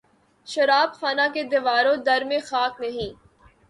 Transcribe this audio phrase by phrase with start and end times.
[0.47, 3.11] شراب خانہ کے دیوار و در میں خاک نہیں